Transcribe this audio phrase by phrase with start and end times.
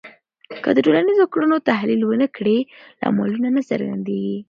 [0.63, 2.57] که د ټولنیزو کړنو تحلیل ونه کړې،
[3.01, 4.37] لاملونه نه څرګندېږي.